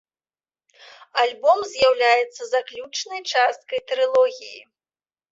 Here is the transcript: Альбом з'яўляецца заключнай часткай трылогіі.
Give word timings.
Альбом 1.23 1.59
з'яўляецца 1.73 2.41
заключнай 2.53 3.21
часткай 3.35 3.79
трылогіі. 3.91 4.57